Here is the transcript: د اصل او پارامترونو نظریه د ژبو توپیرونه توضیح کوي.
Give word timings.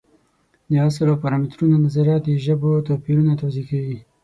د 0.69 0.73
اصل 0.87 1.05
او 1.11 1.17
پارامترونو 1.23 1.75
نظریه 1.85 2.17
د 2.21 2.27
ژبو 2.45 2.69
توپیرونه 2.87 3.31
توضیح 3.41 3.65
کوي. 3.71 3.97